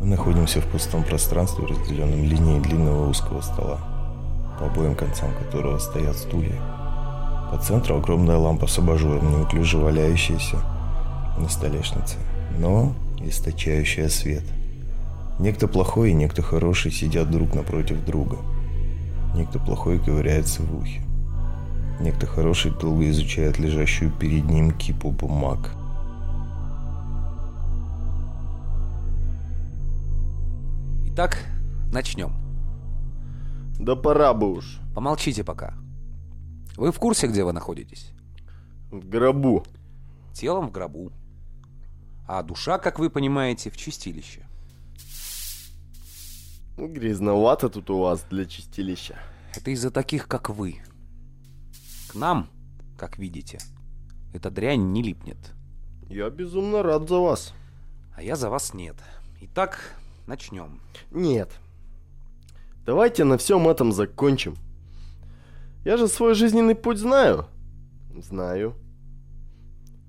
Мы 0.00 0.06
находимся 0.06 0.60
в 0.60 0.66
пустом 0.66 1.02
пространстве, 1.04 1.66
разделенном 1.66 2.24
линией 2.24 2.60
длинного 2.60 3.08
узкого 3.08 3.40
стола, 3.40 3.78
по 4.58 4.66
обоим 4.66 4.94
концам 4.94 5.30
которого 5.34 5.78
стоят 5.78 6.16
стулья. 6.16 6.60
По 7.50 7.58
центру 7.58 7.96
огромная 7.96 8.36
лампа 8.36 8.66
с 8.66 8.78
абажуром, 8.78 9.30
неуклюже 9.30 9.78
валяющаяся 9.78 10.56
на 11.38 11.48
столешнице, 11.48 12.16
но 12.58 12.92
источающая 13.20 14.08
свет. 14.08 14.44
Некто 15.38 15.68
плохой 15.68 16.10
и 16.10 16.14
некто 16.14 16.42
хороший 16.42 16.92
сидят 16.92 17.30
друг 17.30 17.54
напротив 17.54 18.04
друга. 18.04 18.36
Некто 19.34 19.58
плохой 19.58 19.98
ковыряется 19.98 20.62
в 20.62 20.78
ухе. 20.78 21.00
Некто 22.00 22.26
хороший 22.26 22.70
долго 22.72 23.08
изучает 23.10 23.58
лежащую 23.58 24.10
перед 24.10 24.44
ним 24.44 24.72
кипу 24.72 25.10
бумаг. 25.10 25.70
Итак, 31.06 31.38
начнем. 31.92 32.32
Да 33.78 33.94
пора 33.94 34.34
бы 34.34 34.52
уж. 34.52 34.80
Помолчите 34.94 35.44
пока. 35.44 35.74
Вы 36.76 36.90
в 36.90 36.98
курсе, 36.98 37.28
где 37.28 37.44
вы 37.44 37.52
находитесь? 37.52 38.10
В 38.90 39.08
гробу. 39.08 39.64
Телом 40.32 40.68
в 40.68 40.72
гробу. 40.72 41.12
А 42.26 42.42
душа, 42.42 42.78
как 42.78 42.98
вы 42.98 43.10
понимаете, 43.10 43.70
в 43.70 43.76
чистилище. 43.76 44.46
Грязновато 46.76 47.68
тут 47.68 47.90
у 47.90 48.00
вас 48.00 48.24
для 48.28 48.44
чистилища. 48.46 49.16
Это 49.54 49.70
из-за 49.70 49.92
таких, 49.92 50.26
как 50.26 50.50
вы. 50.50 50.82
К 52.14 52.16
нам, 52.16 52.48
как 52.96 53.18
видите, 53.18 53.58
эта 54.32 54.48
дрянь 54.48 54.92
не 54.92 55.02
липнет. 55.02 55.36
Я 56.08 56.30
безумно 56.30 56.84
рад 56.84 57.08
за 57.08 57.18
вас. 57.18 57.52
А 58.14 58.22
я 58.22 58.36
за 58.36 58.50
вас 58.50 58.72
нет. 58.72 58.94
Итак, 59.40 59.96
начнем. 60.28 60.80
Нет. 61.10 61.50
Давайте 62.86 63.24
на 63.24 63.36
всем 63.36 63.68
этом 63.68 63.92
закончим. 63.92 64.54
Я 65.84 65.96
же 65.96 66.06
свой 66.06 66.34
жизненный 66.34 66.76
путь 66.76 66.98
знаю. 66.98 67.48
Знаю. 68.16 68.76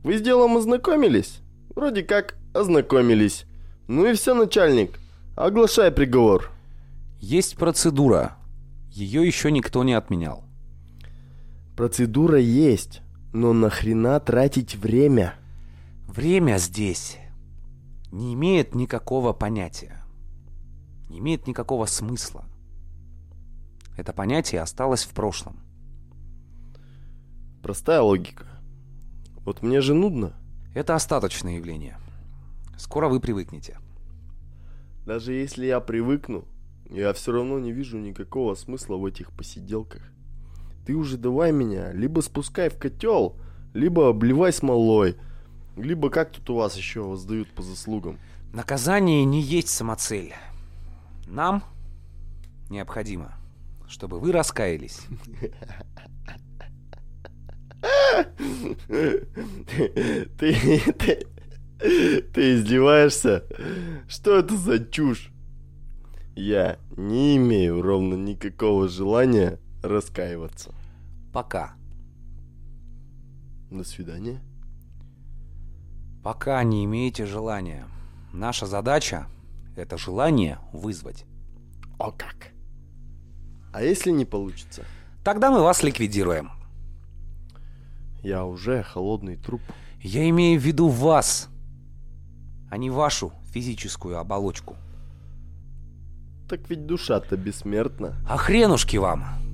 Вы 0.04 0.20
с 0.20 0.22
делом 0.22 0.58
ознакомились? 0.58 1.40
Вроде 1.76 2.04
как 2.04 2.38
ознакомились. 2.54 3.48
Ну 3.88 4.06
и 4.06 4.14
все, 4.14 4.36
начальник. 4.36 5.00
Оглашай 5.36 5.90
приговор. 5.90 6.52
Есть 7.20 7.58
процедура. 7.58 8.38
Ее 8.92 9.26
еще 9.26 9.50
никто 9.50 9.84
не 9.84 9.94
отменял. 9.96 10.45
Процедура 11.76 12.40
есть, 12.40 13.02
но 13.34 13.52
нахрена 13.52 14.22
тратить 14.22 14.76
время? 14.76 15.36
Время 16.08 16.58
здесь 16.58 17.18
не 18.14 18.34
имеет 18.34 18.74
никакого 18.74 19.34
понятия. 19.34 20.02
Не 21.10 21.20
имеет 21.20 21.48
никакого 21.48 21.86
смысла. 21.86 22.46
Это 23.98 24.14
понятие 24.14 24.62
осталось 24.62 25.04
в 25.04 25.14
прошлом. 25.14 25.60
Простая 27.62 28.00
логика. 28.00 28.46
Вот 29.44 29.62
мне 29.62 29.82
же 29.82 29.94
нудно. 29.94 30.34
Это 30.74 30.96
остаточное 30.96 31.58
явление. 31.58 31.98
Скоро 32.78 33.10
вы 33.10 33.20
привыкнете. 33.20 33.80
Даже 35.06 35.34
если 35.34 35.66
я 35.66 35.82
привыкну, 35.82 36.46
я 36.90 37.12
все 37.12 37.34
равно 37.34 37.60
не 37.60 37.74
вижу 37.74 37.98
никакого 37.98 38.56
смысла 38.56 38.96
в 38.96 39.06
этих 39.06 39.34
посиделках. 39.34 40.15
Ты 40.86 40.94
уже 40.94 41.18
давай 41.18 41.52
меня 41.52 41.92
либо 41.94 42.22
спускай 42.22 42.70
в 42.70 42.78
котел, 42.78 43.38
либо 43.74 44.10
обливай 44.10 44.54
смолой, 44.54 45.18
либо 45.76 46.10
как 46.10 46.32
тут 46.32 46.50
у 46.52 46.56
вас 46.56 46.78
еще 46.78 47.02
воздают 47.02 47.50
по 47.50 47.64
заслугам. 47.64 48.20
Наказание 48.54 49.26
не 49.26 49.42
есть 49.42 49.70
самоцель. 49.70 50.34
Нам 51.28 51.64
необходимо, 52.70 53.34
чтобы 53.88 54.20
вы 54.20 54.32
раскаялись. 54.32 55.02
Ты, 60.38 60.82
ты, 60.98 61.28
ты 62.34 62.56
издеваешься? 62.56 63.44
Что 64.08 64.38
это 64.38 64.56
за 64.56 64.80
чушь? 64.80 65.32
Я 66.36 66.78
не 66.96 67.38
имею 67.38 67.82
ровно 67.82 68.16
никакого 68.16 68.88
желания 68.88 69.60
раскаиваться. 69.88 70.74
Пока. 71.34 71.76
До 73.72 73.84
свидания. 73.84 74.42
Пока 76.24 76.64
не 76.64 76.86
имеете 76.86 77.26
желания. 77.26 77.88
Наша 78.34 78.66
задача— 78.66 79.28
это 79.76 79.98
желание 79.98 80.60
вызвать. 80.72 81.26
О 81.98 82.12
как! 82.12 82.52
А 83.74 83.84
если 83.84 84.12
не 84.12 84.26
получится? 84.26 84.86
Тогда 85.24 85.52
мы 85.52 85.62
вас 85.62 85.84
ликвидируем. 85.84 86.52
Я 88.24 88.46
уже 88.46 88.84
холодный 88.84 89.36
труп. 89.36 89.62
Я 90.02 90.28
имею 90.30 90.60
в 90.60 90.64
виду 90.64 90.88
вас, 90.88 91.50
а 92.70 92.78
не 92.78 92.90
вашу 92.90 93.32
физическую 93.52 94.18
оболочку. 94.18 94.76
Так 96.50 96.70
ведь 96.70 96.86
душа-то 96.86 97.38
бессмертна. 97.38 98.16
А 98.28 98.38
хренушки 98.38 98.98
вам. 98.98 99.45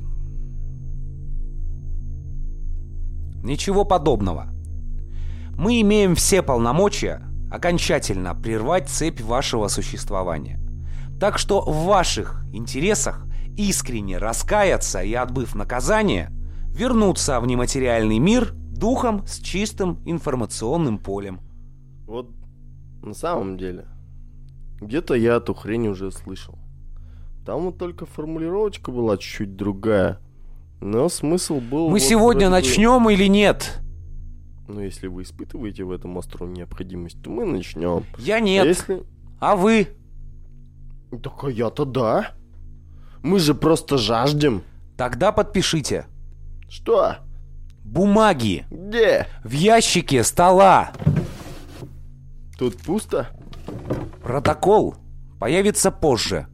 Ничего 3.43 3.85
подобного. 3.85 4.47
Мы 5.57 5.81
имеем 5.81 6.15
все 6.15 6.41
полномочия 6.41 7.21
окончательно 7.51 8.33
прервать 8.33 8.89
цепь 8.89 9.21
вашего 9.21 9.67
существования. 9.67 10.59
Так 11.19 11.37
что 11.37 11.61
в 11.61 11.85
ваших 11.85 12.43
интересах 12.53 13.25
искренне 13.57 14.17
раскаяться 14.17 15.01
и, 15.01 15.13
отбыв 15.13 15.55
наказание, 15.55 16.31
вернуться 16.69 17.39
в 17.39 17.47
нематериальный 17.47 18.19
мир 18.19 18.53
духом 18.53 19.25
с 19.27 19.39
чистым 19.39 20.01
информационным 20.05 20.97
полем. 20.97 21.41
Вот 22.07 22.31
на 23.03 23.13
самом 23.13 23.57
деле, 23.57 23.87
где-то 24.79 25.13
я 25.13 25.35
эту 25.35 25.53
хрень 25.53 25.87
уже 25.87 26.11
слышал. 26.11 26.57
Там 27.45 27.65
вот 27.65 27.77
только 27.77 28.05
формулировочка 28.05 28.91
была 28.91 29.17
чуть-чуть 29.17 29.55
другая. 29.55 30.19
Но 30.81 31.09
смысл 31.09 31.59
был... 31.59 31.85
Мы 31.85 31.93
вот 31.93 32.01
сегодня 32.01 32.49
вроде 32.49 32.67
начнем 32.67 33.09
или 33.09 33.27
нет? 33.27 33.79
Ну, 34.67 34.81
если 34.81 35.07
вы 35.07 35.21
испытываете 35.23 35.83
в 35.83 35.91
этом 35.91 36.17
острую 36.17 36.51
необходимость, 36.51 37.21
то 37.21 37.29
мы 37.29 37.45
начнем. 37.45 38.03
Я 38.17 38.37
А 38.37 38.39
нет. 38.39 38.65
если... 38.65 39.03
А 39.39 39.55
вы? 39.55 39.89
Так 41.23 41.43
а 41.43 41.49
я-то 41.49 41.85
да. 41.85 42.31
Мы 43.21 43.39
же 43.39 43.53
просто 43.53 43.97
жаждем. 43.97 44.63
Тогда 44.97 45.31
подпишите. 45.31 46.05
Что? 46.69 47.17
Бумаги 47.83 48.65
Где? 48.71 49.27
в 49.43 49.51
ящике 49.51 50.23
стола. 50.23 50.91
Тут 52.57 52.77
пусто? 52.77 53.27
Протокол 54.23 54.95
появится 55.39 55.91
позже. 55.91 56.47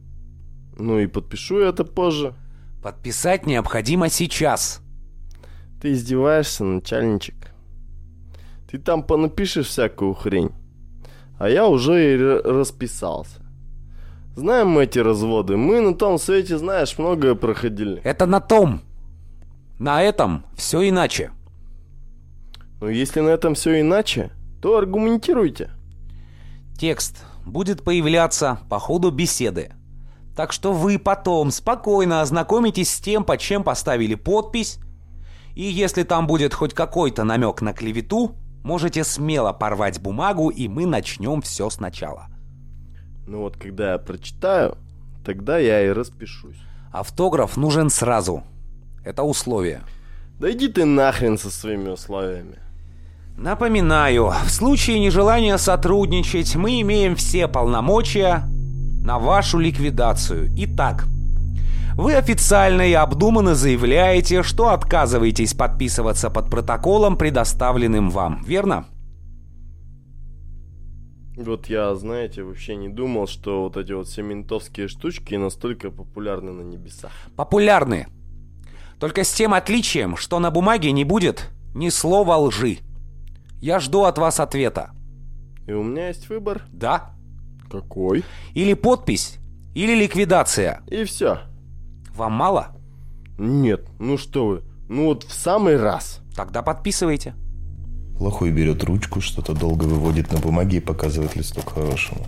Ну 0.76 0.98
и 0.98 1.06
подпишу 1.06 1.60
я 1.60 1.68
это 1.68 1.84
позже. 1.84 2.34
Подписать 2.82 3.46
необходимо 3.46 4.08
сейчас. 4.08 4.80
Ты 5.80 5.92
издеваешься, 5.92 6.64
начальничек. 6.64 7.52
Ты 8.70 8.78
там 8.78 9.02
понапишешь 9.02 9.66
всякую 9.66 10.14
хрень. 10.14 10.50
А 11.38 11.48
я 11.48 11.66
уже 11.66 12.14
и 12.14 12.16
расписался. 12.16 13.40
Знаем 14.36 14.68
мы 14.68 14.84
эти 14.84 14.98
разводы. 15.00 15.56
Мы 15.56 15.80
на 15.80 15.94
том 15.94 16.18
свете, 16.18 16.58
знаешь, 16.58 16.98
многое 16.98 17.34
проходили. 17.34 18.00
Это 18.04 18.26
на 18.26 18.40
том. 18.40 18.82
На 19.78 20.02
этом 20.02 20.44
все 20.56 20.88
иначе. 20.88 21.32
Но 22.80 22.88
если 22.88 23.20
на 23.20 23.30
этом 23.30 23.54
все 23.54 23.80
иначе, 23.80 24.30
то 24.62 24.76
аргументируйте. 24.76 25.70
Текст 26.78 27.24
будет 27.44 27.82
появляться 27.82 28.60
по 28.68 28.78
ходу 28.78 29.10
беседы. 29.10 29.72
Так 30.38 30.52
что 30.52 30.72
вы 30.72 31.00
потом 31.00 31.50
спокойно 31.50 32.20
ознакомитесь 32.20 32.94
с 32.94 33.00
тем, 33.00 33.24
под 33.24 33.40
чем 33.40 33.64
поставили 33.64 34.14
подпись. 34.14 34.78
И 35.56 35.64
если 35.64 36.04
там 36.04 36.28
будет 36.28 36.54
хоть 36.54 36.74
какой-то 36.74 37.24
намек 37.24 37.60
на 37.60 37.72
клевету, 37.72 38.36
можете 38.62 39.02
смело 39.02 39.52
порвать 39.52 40.00
бумагу, 40.00 40.50
и 40.50 40.68
мы 40.68 40.86
начнем 40.86 41.42
все 41.42 41.68
сначала. 41.70 42.28
Ну 43.26 43.40
вот, 43.40 43.56
когда 43.56 43.94
я 43.94 43.98
прочитаю, 43.98 44.78
тогда 45.24 45.58
я 45.58 45.84
и 45.84 45.88
распишусь. 45.88 46.58
Автограф 46.92 47.56
нужен 47.56 47.90
сразу. 47.90 48.44
Это 49.04 49.24
условие. 49.24 49.80
Да 50.38 50.52
иди 50.52 50.68
ты 50.68 50.84
нахрен 50.84 51.36
со 51.36 51.50
своими 51.50 51.88
условиями. 51.88 52.60
Напоминаю, 53.36 54.32
в 54.44 54.50
случае 54.50 55.00
нежелания 55.00 55.56
сотрудничать 55.56 56.54
мы 56.54 56.80
имеем 56.80 57.16
все 57.16 57.48
полномочия 57.48 58.48
на 59.02 59.18
вашу 59.18 59.58
ликвидацию. 59.58 60.50
Итак, 60.56 61.06
Вы 61.94 62.14
официально 62.14 62.82
и 62.82 62.92
обдуманно 62.92 63.56
заявляете, 63.56 64.44
что 64.44 64.68
отказываетесь 64.68 65.54
подписываться 65.54 66.30
под 66.30 66.48
протоколом, 66.48 67.16
предоставленным 67.16 68.10
вам, 68.10 68.44
верно? 68.44 68.86
Вот 71.36 71.66
я, 71.66 71.92
знаете, 71.96 72.44
вообще 72.44 72.76
не 72.76 72.88
думал, 72.88 73.26
что 73.26 73.64
вот 73.64 73.76
эти 73.76 73.90
вот 73.90 74.06
все 74.06 74.22
ментовские 74.22 74.86
штучки 74.86 75.34
настолько 75.34 75.90
популярны 75.90 76.52
на 76.52 76.62
небесах. 76.62 77.10
Популярны. 77.36 78.06
Только 79.00 79.24
с 79.24 79.32
тем 79.32 79.52
отличием, 79.52 80.16
что 80.16 80.38
на 80.38 80.52
бумаге 80.52 80.92
не 80.92 81.04
будет 81.04 81.50
ни 81.74 81.88
слова 81.88 82.36
лжи. 82.36 82.78
Я 83.60 83.80
жду 83.80 84.04
от 84.04 84.18
вас 84.18 84.38
ответа. 84.38 84.90
И 85.66 85.72
у 85.72 85.82
меня 85.82 86.08
есть 86.08 86.28
выбор. 86.28 86.62
Да? 86.72 87.12
Какой? 87.70 88.24
Или 88.54 88.74
подпись, 88.74 89.38
или 89.74 89.94
ликвидация. 89.94 90.82
И 90.90 91.04
все. 91.04 91.40
Вам 92.14 92.32
мало? 92.32 92.76
Нет, 93.38 93.86
ну 93.98 94.18
что 94.18 94.46
вы, 94.46 94.62
ну 94.88 95.06
вот 95.06 95.24
в 95.24 95.32
самый 95.32 95.76
раз. 95.76 96.20
Тогда 96.34 96.62
подписывайте. 96.62 97.34
Плохой 98.18 98.50
берет 98.50 98.82
ручку, 98.82 99.20
что-то 99.20 99.54
долго 99.54 99.84
выводит 99.84 100.32
на 100.32 100.38
бумаге 100.38 100.78
и 100.78 100.80
показывает 100.80 101.36
листок 101.36 101.72
хорошему. 101.72 102.26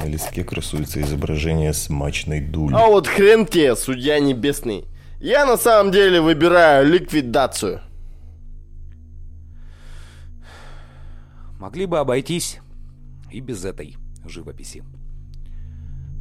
На 0.00 0.06
листке 0.06 0.42
красуется 0.42 1.00
изображение 1.02 1.74
смачной 1.74 2.40
дули. 2.40 2.74
А 2.74 2.86
вот 2.86 3.06
хрен 3.06 3.46
тебе, 3.46 3.76
судья 3.76 4.18
небесный. 4.20 4.86
Я 5.20 5.44
на 5.44 5.56
самом 5.56 5.92
деле 5.92 6.20
выбираю 6.20 6.88
ликвидацию. 6.88 7.80
Могли 11.58 11.86
бы 11.86 11.98
обойтись 11.98 12.58
и 13.30 13.40
без 13.40 13.64
этой 13.64 13.96
живописи. 14.28 14.82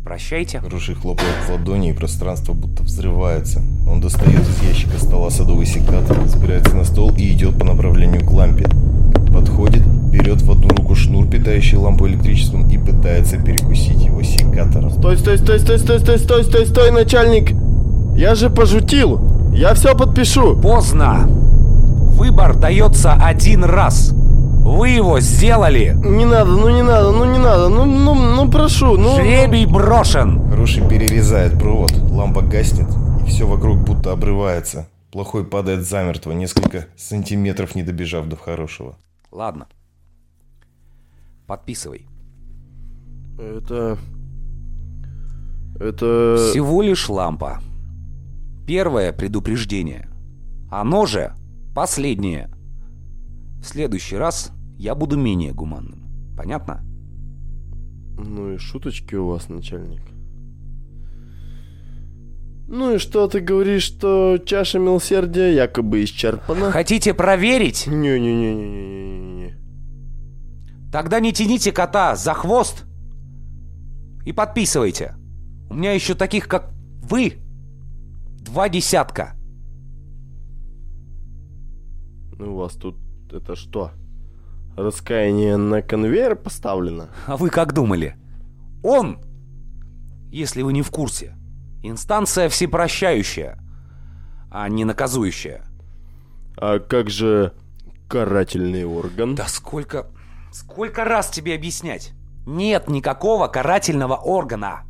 Прощайте. 0.04 0.60
Хороший 0.60 0.96
хлопает 0.96 1.36
в 1.48 1.52
ладони, 1.52 1.92
и 1.92 1.94
пространство 1.94 2.54
будто 2.54 2.82
взрывается. 2.82 3.62
Он 3.88 4.02
достает 4.02 4.42
из 4.42 4.64
ящика 4.64 4.98
стола 4.98 5.30
садовый 5.30 5.68
секатор, 5.68 6.26
забирается 6.26 6.76
на 6.76 6.86
стол 6.86 7.14
и 7.16 7.32
идет 7.32 7.58
по 7.60 7.66
направлению 7.66 8.26
к 8.26 8.32
лампе. 8.32 8.66
Подходит, 9.32 9.86
берет 9.86 10.42
в 10.42 10.52
одну 10.52 10.70
руку 10.70 10.96
шнур, 10.96 11.30
питающий 11.30 11.78
лампу 11.78 12.08
электричеством, 12.08 12.68
и 12.68 12.80
пытается 12.80 13.38
перекусить 13.38 14.04
его 14.04 14.24
секатором. 14.24 14.90
Стой, 14.90 15.18
стой, 15.18 15.38
стой, 15.38 15.60
стой, 15.60 15.78
стой, 15.78 16.00
стой, 16.00 16.20
стой, 16.20 16.44
стой, 16.44 16.66
стой, 16.66 16.92
начальник! 16.92 17.52
Я 18.18 18.34
же 18.34 18.50
пошутил! 18.50 19.22
Я 19.54 19.76
все 19.76 19.96
подпишу! 19.96 20.60
Поздно! 20.60 21.28
Выбор 21.28 22.58
дается 22.58 23.14
один 23.14 23.64
раз. 23.64 24.14
Вы 24.64 24.90
его 24.90 25.20
сделали. 25.20 25.96
Не 26.04 26.26
надо, 26.26 26.52
ну 26.52 26.70
не 26.70 26.84
надо, 26.84 27.12
ну 27.12 27.26
не 27.26 27.40
надо, 27.40 27.70
ну, 27.70 27.86
ну, 27.86 28.14
ну 28.14 28.50
прошу, 28.50 28.98
ну... 28.98 29.16
Жребий 29.16 29.66
брошен. 29.66 30.50
Хороший 30.50 30.88
перерезает 30.88 31.60
провод, 31.60 31.92
лампа 32.12 32.42
гаснет, 32.42 32.88
и 33.24 33.30
все 33.30 33.46
вокруг 33.48 33.80
будто 33.80 34.12
обрывается. 34.12 34.88
Плохой 35.12 35.46
падает 35.46 35.86
замертво, 35.86 36.32
несколько 36.32 36.86
сантиметров 36.96 37.76
не 37.76 37.84
добежав 37.84 38.28
до 38.28 38.38
хорошего. 38.38 38.96
Ладно. 39.32 39.68
Подписывай. 41.48 42.08
Это... 43.40 43.98
Это... 45.80 46.38
Всего 46.38 46.82
лишь 46.84 47.10
лампа. 47.10 47.60
Первое 48.68 49.12
предупреждение. 49.12 50.08
Оно 50.70 51.06
же 51.08 51.34
последнее. 51.74 52.50
В 53.62 53.66
следующий 53.66 54.18
раз 54.18 54.52
я 54.78 54.96
буду 54.96 55.18
менее 55.18 55.54
гуманным. 55.54 56.34
Понятно? 56.36 56.84
Ну 58.18 58.54
и 58.54 58.58
шуточки 58.58 59.14
у 59.16 59.28
вас, 59.28 59.50
начальник. 59.50 60.02
Ну 62.68 62.96
и 62.96 62.98
что 62.98 63.28
ты 63.28 63.40
говоришь, 63.40 63.84
что 63.84 64.40
чаша 64.44 64.80
милосердия 64.80 65.54
якобы 65.54 66.04
исчерпана? 66.04 66.72
Хотите 66.72 67.14
проверить? 67.14 67.86
Не-не-не-не-не-не-не. 67.86 69.58
Тогда 70.92 71.20
не 71.20 71.32
тяните 71.32 71.72
кота 71.72 72.16
за 72.16 72.34
хвост 72.34 72.86
и 74.26 74.34
подписывайте. 74.34 75.16
У 75.70 75.76
меня 75.76 75.94
еще 75.94 76.16
таких, 76.16 76.48
как 76.48 76.72
вы, 77.04 77.34
два 78.40 78.70
десятка. 78.70 79.36
Ну 82.38 82.54
у 82.54 82.58
вас 82.58 82.74
тут 82.74 82.98
это 83.34 83.56
что? 83.56 83.92
Раскаяние 84.76 85.58
на 85.58 85.82
конвейер 85.82 86.36
поставлено? 86.36 87.10
А 87.28 87.38
вы 87.38 87.50
как 87.50 87.74
думали? 87.74 88.16
Он, 88.84 89.20
если 90.32 90.62
вы 90.62 90.74
не 90.74 90.82
в 90.82 90.92
курсе, 90.92 91.36
инстанция 91.84 92.50
всепрощающая, 92.50 93.60
а 94.50 94.68
не 94.70 94.86
наказующая. 94.86 95.66
А 96.58 96.80
как 96.80 97.10
же 97.10 97.54
карательный 98.08 98.86
орган? 98.86 99.36
Да 99.36 99.48
сколько... 99.48 100.08
Сколько 100.52 101.06
раз 101.06 101.30
тебе 101.30 101.56
объяснять? 101.56 102.12
Нет 102.46 102.90
никакого 102.90 103.48
карательного 103.48 104.16
органа. 104.16 104.84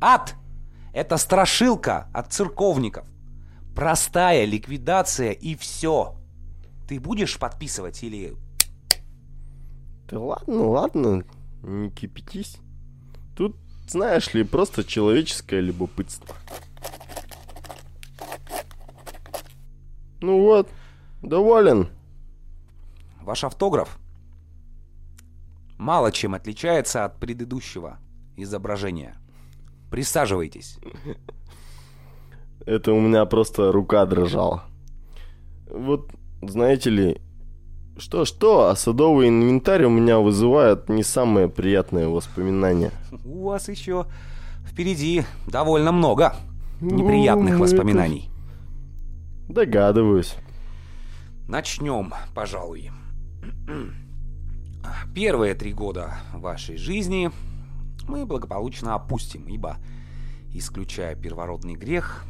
Ад— 0.00 0.34
это 0.92 1.16
страшилка 1.16 2.08
от 2.12 2.32
церковников. 2.32 3.06
Простая 3.74 4.44
ликвидация 4.44 5.32
и 5.32 5.54
все. 5.54 6.16
Ты 6.86 7.00
будешь 7.00 7.38
подписывать 7.38 8.02
или... 8.02 8.36
Да 10.08 10.20
ладно, 10.20 10.68
ладно, 10.68 11.24
не 11.62 11.90
кипятись. 11.90 12.58
Тут, 13.36 13.56
знаешь 13.88 14.32
ли, 14.34 14.44
просто 14.44 14.84
человеческое 14.84 15.60
любопытство. 15.60 16.34
Ну 20.20 20.40
вот, 20.42 20.68
доволен. 21.22 21.90
Ваш 23.20 23.42
автограф 23.42 23.98
мало 25.78 26.12
чем 26.12 26.34
отличается 26.34 27.04
от 27.04 27.18
предыдущего 27.18 27.98
изображения. 28.36 29.16
Присаживайтесь. 29.90 30.78
Это 32.64 32.92
у 32.92 33.00
меня 33.00 33.24
просто 33.26 33.72
рука 33.72 34.04
дрожала. 34.06 34.64
Вот, 35.68 36.12
знаете 36.42 36.90
ли, 36.90 37.20
что-что, 37.98 38.68
а 38.68 38.76
садовый 38.76 39.28
инвентарь 39.28 39.84
у 39.84 39.90
меня 39.90 40.18
вызывает 40.18 40.88
не 40.88 41.02
самые 41.02 41.48
приятные 41.48 42.08
воспоминания. 42.08 42.92
У 43.24 43.46
вас 43.46 43.68
еще 43.68 44.06
впереди 44.66 45.24
довольно 45.46 45.92
много 45.92 46.34
неприятных 46.80 47.54
Ну, 47.54 47.60
воспоминаний. 47.60 48.30
Догадываюсь. 49.48 50.34
Начнем, 51.48 52.12
пожалуй. 52.34 52.90
Первые 55.14 55.54
три 55.54 55.72
года 55.72 56.14
вашей 56.34 56.76
жизни 56.76 57.30
мы 58.08 58.26
благополучно 58.26 58.94
опустим, 58.94 59.46
ибо, 59.48 59.78
исключая 60.52 61.14
первородный 61.16 61.74
грех, 61.74 62.24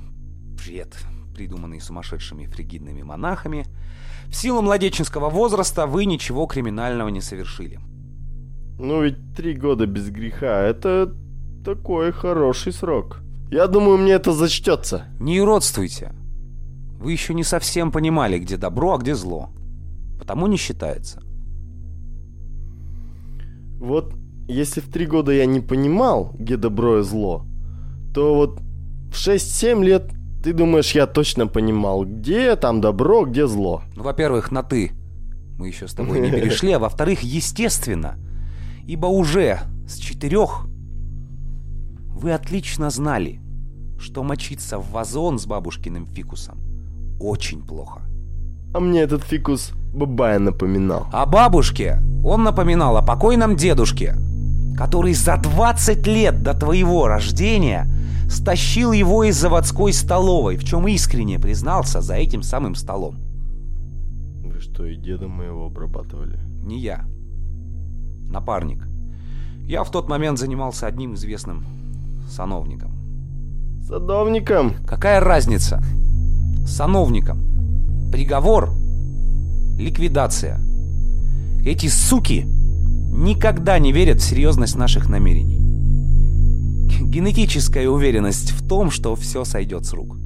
бред, 0.57 0.97
придуманный 1.37 1.81
сумасшедшими 1.81 2.47
фригидными 2.47 3.02
монахами, 3.02 3.66
в 4.28 4.35
силу 4.35 4.62
младенческого 4.62 5.28
возраста 5.28 5.87
вы 5.87 6.07
ничего 6.07 6.47
криминального 6.47 7.11
не 7.11 7.21
совершили. 7.21 7.78
Ну 8.78 9.02
ведь 9.02 9.35
три 9.37 9.55
года 9.55 9.87
без 9.87 10.09
греха, 10.09 10.62
это 10.62 11.14
такой 11.64 12.12
хороший 12.12 12.73
срок. 12.73 13.21
Я 13.50 13.66
думаю, 13.66 13.99
мне 13.99 14.12
это 14.12 14.33
зачтется. 14.33 15.05
Не 15.21 15.43
родствуйте. 15.43 16.12
Вы 16.99 17.12
еще 17.12 17.35
не 17.35 17.45
совсем 17.45 17.93
понимали, 17.93 18.38
где 18.38 18.57
добро, 18.57 18.95
а 18.95 18.99
где 18.99 19.14
зло. 19.14 19.50
Потому 20.19 20.47
не 20.47 20.57
считается. 20.57 21.23
Вот 23.78 24.14
если 24.49 24.81
в 24.81 24.90
три 24.90 25.07
года 25.07 25.33
я 25.33 25.47
не 25.47 25.61
понимал, 25.61 26.33
где 26.38 26.57
добро 26.57 27.00
и 27.00 27.02
зло, 27.02 27.45
то 28.14 28.35
вот 28.35 28.61
в 29.11 29.14
6-7 29.14 29.85
лет 29.85 30.15
ты 30.47 30.53
думаешь, 30.53 30.93
я 30.93 31.09
точно 31.09 31.49
понимал, 31.49 32.05
где 32.05 32.55
там 32.55 32.81
добро, 32.81 33.25
где 33.25 33.49
зло. 33.49 33.83
Ну, 33.97 34.05
во-первых, 34.05 34.53
на 34.53 34.62
«ты» 34.62 34.93
мы 35.59 35.67
еще 35.67 35.88
с 35.88 35.93
тобой 35.93 36.21
не 36.21 36.31
перешли, 36.31 36.71
а 36.71 36.79
во-вторых, 36.79 37.23
естественно, 37.23 38.15
ибо 38.87 39.07
уже 39.07 39.59
с 39.88 39.97
четырех 39.97 40.67
вы 42.15 42.33
отлично 42.33 42.91
знали, 42.91 43.41
что 43.99 44.23
мочиться 44.23 44.79
в 44.79 44.88
вазон 44.93 45.41
с 45.41 45.47
бабушкиным 45.47 46.07
фикусом 46.07 46.61
очень 47.19 47.67
плохо. 47.67 48.03
А 48.73 48.79
мне 48.79 49.00
этот 49.00 49.25
фикус 49.25 49.73
Бабая 49.93 50.38
напоминал. 50.38 51.09
А 51.12 51.26
бабушке 51.26 51.99
он 52.25 52.45
напоминал 52.45 52.97
о 52.97 53.03
покойном 53.03 53.57
дедушке, 53.57 54.15
который 54.79 55.12
за 55.12 55.38
20 55.38 56.07
лет 56.07 56.45
до 56.45 56.55
твоего 56.55 57.09
рождения 57.09 57.88
стащил 58.28 58.92
его 58.92 59.25
из 59.25 59.37
заводской 59.37 59.92
столовой, 59.92 60.56
в 60.56 60.64
чем 60.64 60.87
искренне 60.88 61.38
признался 61.38 62.00
за 62.00 62.14
этим 62.14 62.42
самым 62.42 62.75
столом. 62.75 63.16
Вы 64.42 64.61
что, 64.61 64.85
и 64.85 64.97
деда 64.97 65.28
моего 65.28 65.66
обрабатывали? 65.66 66.38
Не 66.62 66.80
я. 66.80 67.04
Напарник. 68.30 68.87
Я 69.66 69.85
в 69.85 69.90
тот 69.90 70.09
момент 70.09 70.38
занимался 70.38 70.87
одним 70.87 71.14
известным 71.14 71.64
сановником. 72.28 72.92
Садовником. 73.87 74.75
Какая 74.87 75.21
разница? 75.21 75.83
Сановником. 76.66 77.40
Приговор. 78.11 78.71
Ликвидация. 79.78 80.61
Эти 81.64 81.87
суки 81.87 82.47
никогда 83.12 83.78
не 83.78 83.92
верят 83.92 84.21
в 84.21 84.25
серьезность 84.25 84.76
наших 84.76 85.09
намерений. 85.09 85.56
Генетическая 87.16 87.88
уверенность 87.88 88.50
в 88.50 88.68
том, 88.68 88.90
что 88.90 89.16
все 89.16 89.44
сойдет 89.44 89.87
с 89.87 89.94
рук. 89.94 90.18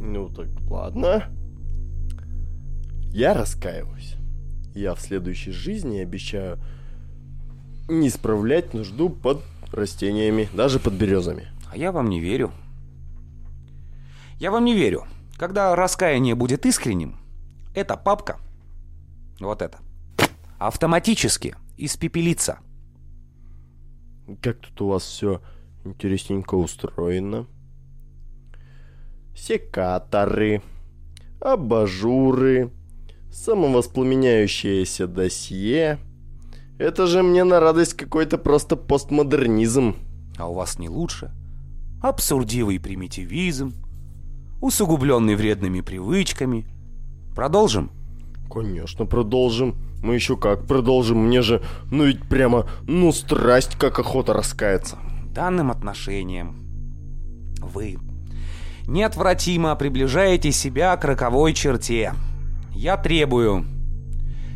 Ну 0.00 0.30
так 0.30 0.48
ладно. 0.70 1.24
Я 3.12 3.34
раскаиваюсь. 3.34 4.14
Я 4.74 4.94
в 4.94 5.00
следующей 5.02 5.50
жизни 5.50 5.98
обещаю 5.98 6.58
не 7.86 8.08
справлять 8.08 8.72
нужду 8.72 9.10
под 9.10 9.42
растениями, 9.72 10.48
даже 10.54 10.78
под 10.78 10.94
березами. 10.94 11.48
А 11.70 11.76
я 11.76 11.92
вам 11.92 12.08
не 12.08 12.18
верю. 12.18 12.50
Я 14.38 14.50
вам 14.50 14.64
не 14.64 14.74
верю. 14.74 15.04
Когда 15.36 15.76
раскаяние 15.76 16.34
будет 16.34 16.64
искренним, 16.64 17.18
эта 17.74 17.98
папка, 17.98 18.38
вот 19.38 19.60
это, 19.60 19.80
автоматически 20.58 21.56
испепелится. 21.76 22.60
Как 24.42 24.58
тут 24.58 24.80
у 24.82 24.88
вас 24.88 25.04
все 25.04 25.40
интересненько 25.84 26.54
устроено. 26.54 27.46
Секаторы, 29.34 30.62
абажуры, 31.40 32.70
самовоспламеняющееся 33.32 35.06
досье. 35.06 35.98
Это 36.78 37.06
же 37.06 37.22
мне 37.22 37.44
на 37.44 37.58
радость 37.58 37.94
какой-то 37.94 38.36
просто 38.36 38.76
постмодернизм. 38.76 39.96
А 40.36 40.48
у 40.48 40.54
вас 40.54 40.78
не 40.78 40.88
лучше? 40.88 41.32
Абсурдивый 42.02 42.78
примитивизм, 42.78 43.72
усугубленный 44.60 45.36
вредными 45.36 45.80
привычками. 45.80 46.66
Продолжим? 47.34 47.90
Конечно, 48.50 49.06
продолжим. 49.06 49.87
Мы 50.02 50.14
еще 50.14 50.36
как 50.36 50.66
продолжим. 50.66 51.26
Мне 51.26 51.42
же, 51.42 51.62
ну 51.90 52.04
ведь 52.04 52.22
прямо, 52.28 52.66
ну 52.86 53.12
страсть, 53.12 53.76
как 53.76 53.98
охота 53.98 54.32
раскаяться. 54.32 54.98
Данным 55.34 55.70
отношением 55.70 56.56
вы 57.60 57.98
неотвратимо 58.86 59.74
приближаете 59.76 60.52
себя 60.52 60.96
к 60.96 61.04
роковой 61.04 61.52
черте. 61.52 62.14
Я 62.74 62.96
требую 62.96 63.66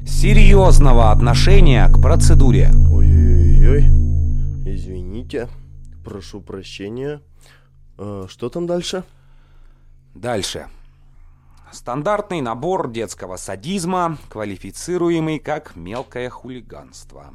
серьезного 0.06 1.10
отношения 1.10 1.86
к 1.88 2.00
процедуре. 2.00 2.70
Ой-ой-ой. 2.90 3.84
Извините. 4.66 5.48
Прошу 6.04 6.40
прощения. 6.40 7.20
А, 7.98 8.26
что 8.28 8.48
там 8.48 8.66
дальше? 8.66 9.04
Дальше. 10.14 10.66
Стандартный 11.72 12.42
набор 12.42 12.90
детского 12.90 13.36
садизма, 13.36 14.18
квалифицируемый 14.28 15.38
как 15.38 15.74
мелкое 15.74 16.28
хулиганство. 16.28 17.32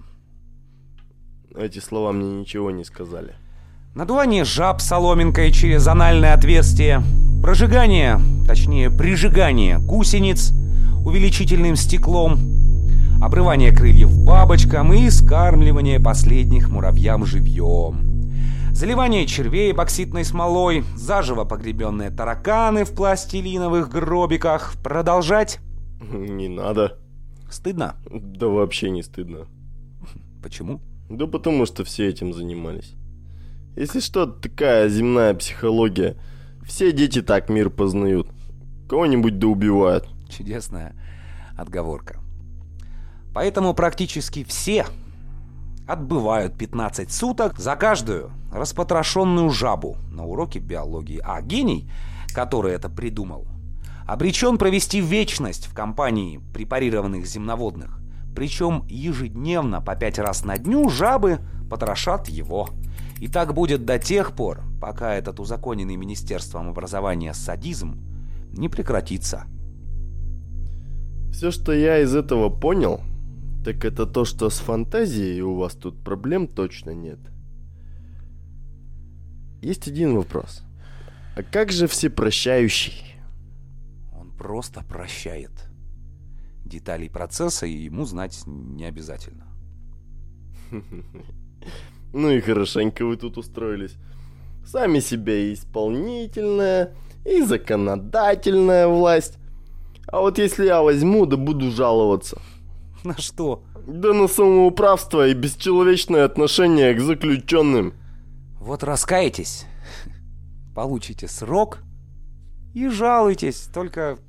Эти 1.55 1.79
слова 1.79 2.11
мне 2.11 2.41
ничего 2.41 2.69
не 2.69 2.83
сказали. 2.83 3.33
Надувание 3.95 4.45
жаб 4.45 4.79
соломинкой 4.79 5.51
через 5.51 5.87
анальное 5.87 6.35
отверстие, 6.35 7.01
прожигание, 7.41 8.19
точнее 8.45 8.91
прижигание 8.91 9.79
гусениц 9.79 10.51
увеличительным 11.03 11.75
стеклом, 11.75 12.37
обрывание 13.19 13.71
крыльев 13.71 14.15
бабочкам 14.15 14.93
и 14.93 15.09
скармливание 15.09 15.99
последних 15.99 16.69
муравьям 16.69 17.25
живьем. 17.25 18.16
Заливание 18.77 19.25
червей 19.25 19.73
бокситной 19.73 20.23
смолой, 20.23 20.83
заживо 20.95 21.45
погребенные 21.45 22.11
тараканы 22.11 22.85
в 22.85 22.93
пластилиновых 22.93 23.89
гробиках. 23.89 24.75
Продолжать? 24.83 25.57
Не 25.99 26.47
надо. 26.47 26.99
Стыдно? 27.49 27.95
Да 28.05 28.45
вообще 28.45 28.91
не 28.91 29.01
стыдно. 29.01 29.47
Почему? 30.43 30.79
Да 31.09 31.25
потому 31.25 31.65
что 31.65 31.83
все 31.85 32.07
этим 32.07 32.33
занимались. 32.33 32.93
Если 33.75 33.99
что, 33.99 34.27
такая 34.27 34.89
земная 34.89 35.33
психология. 35.33 36.15
Все 36.63 36.91
дети 36.91 37.23
так 37.23 37.49
мир 37.49 37.71
познают. 37.71 38.27
Кого-нибудь 38.87 39.39
да 39.39 39.47
убивают. 39.47 40.07
Чудесная 40.29 40.93
отговорка. 41.57 42.19
Поэтому 43.33 43.73
практически 43.73 44.43
все 44.43 44.85
отбывают 45.87 46.55
15 46.59 47.11
суток 47.11 47.57
за 47.57 47.75
каждую 47.75 48.29
распотрошенную 48.57 49.49
жабу 49.49 49.97
на 50.11 50.25
уроке 50.25 50.59
биологии. 50.59 51.21
А 51.23 51.41
гений, 51.41 51.89
который 52.33 52.73
это 52.73 52.89
придумал, 52.89 53.47
обречен 54.05 54.57
провести 54.57 55.01
вечность 55.01 55.67
в 55.67 55.73
компании 55.73 56.41
препарированных 56.53 57.25
земноводных. 57.25 57.99
Причем 58.35 58.85
ежедневно 58.87 59.81
по 59.81 59.95
пять 59.95 60.19
раз 60.19 60.45
на 60.45 60.57
дню 60.57 60.89
жабы 60.89 61.39
потрошат 61.69 62.29
его. 62.29 62.69
И 63.19 63.27
так 63.27 63.53
будет 63.53 63.85
до 63.85 63.97
тех 63.97 64.33
пор, 64.33 64.61
пока 64.79 65.15
этот 65.15 65.39
узаконенный 65.39 65.95
Министерством 65.95 66.69
образования 66.69 67.33
садизм 67.33 67.99
не 68.53 68.69
прекратится. 68.69 69.45
Все, 71.31 71.51
что 71.51 71.73
я 71.73 71.99
из 71.99 72.15
этого 72.15 72.49
понял, 72.49 73.01
так 73.65 73.83
это 73.83 74.05
то, 74.05 74.23
что 74.23 74.49
с 74.49 74.59
фантазией 74.59 75.41
у 75.41 75.55
вас 75.55 75.73
тут 75.73 76.01
проблем 76.03 76.47
точно 76.47 76.91
нет. 76.91 77.19
Есть 79.61 79.87
один 79.87 80.15
вопрос. 80.15 80.61
А 81.35 81.43
как 81.43 81.71
же 81.71 81.87
всепрощающий? 81.87 83.15
Он 84.13 84.31
просто 84.31 84.83
прощает. 84.83 85.51
Деталей 86.65 87.09
процесса 87.09 87.65
ему 87.65 88.05
знать 88.05 88.43
не 88.45 88.85
обязательно. 88.85 89.47
Ну 92.13 92.31
и 92.31 92.39
хорошенько 92.39 93.05
вы 93.05 93.17
тут 93.17 93.37
устроились. 93.37 93.95
Сами 94.65 94.99
себе 94.99 95.49
и 95.49 95.53
исполнительная, 95.53 96.93
и 97.25 97.41
законодательная 97.41 98.87
власть. 98.87 99.37
А 100.07 100.21
вот 100.21 100.37
если 100.37 100.65
я 100.65 100.81
возьму, 100.81 101.25
да 101.25 101.35
буду 101.35 101.69
жаловаться. 101.69 102.41
На 103.03 103.17
что? 103.17 103.63
Да 103.85 104.13
на 104.13 104.27
самоуправство 104.27 105.27
и 105.27 105.33
бесчеловечное 105.33 106.23
отношение 106.23 106.93
к 106.93 107.01
заключенным. 107.01 107.93
Вот 108.67 108.83
раскаетесь, 108.83 109.65
получите 110.75 111.29
срок 111.29 111.79
и 112.73 112.89
жалуйтесь, 112.89 113.69
только... 113.73 114.19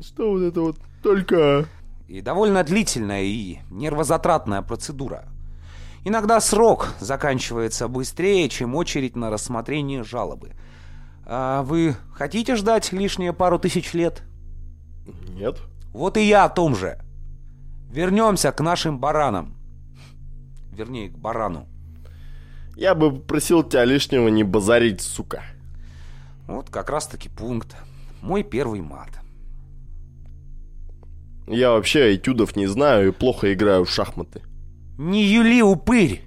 Что 0.00 0.32
вот 0.32 0.42
это 0.42 0.60
вот 0.60 0.76
только... 1.02 1.66
И 2.06 2.20
довольно 2.20 2.62
длительная 2.62 3.22
и 3.22 3.60
нервозатратная 3.70 4.60
процедура. 4.60 5.24
Иногда 6.04 6.42
срок 6.42 6.88
заканчивается 7.00 7.88
быстрее, 7.88 8.50
чем 8.50 8.74
очередь 8.74 9.16
на 9.16 9.30
рассмотрение 9.30 10.04
жалобы. 10.04 10.52
А 11.24 11.62
вы 11.62 11.96
хотите 12.12 12.56
ждать 12.56 12.92
лишние 12.92 13.32
пару 13.32 13.58
тысяч 13.58 13.94
лет? 13.94 14.22
Нет. 15.30 15.56
Вот 15.94 16.18
и 16.18 16.28
я 16.28 16.44
о 16.44 16.50
том 16.50 16.76
же. 16.76 17.02
Вернемся 17.90 18.52
к 18.52 18.60
нашим 18.60 19.00
баранам. 19.00 19.56
Вернее, 20.70 21.08
к 21.08 21.16
барану. 21.16 21.66
Я 22.76 22.94
бы 22.94 23.12
попросил 23.12 23.62
тебя 23.62 23.84
лишнего 23.84 24.28
не 24.28 24.44
базарить, 24.44 25.00
сука. 25.00 25.42
Вот 26.46 26.70
как 26.70 26.90
раз 26.90 27.06
таки 27.06 27.28
пункт. 27.28 27.76
Мой 28.22 28.42
первый 28.42 28.80
мат. 28.80 29.08
Я 31.46 31.70
вообще 31.70 32.14
этюдов 32.14 32.56
не 32.56 32.66
знаю 32.66 33.08
и 33.08 33.12
плохо 33.12 33.52
играю 33.52 33.84
в 33.84 33.90
шахматы. 33.90 34.42
Не 34.98 35.24
юли, 35.24 35.62
упырь! 35.62 36.22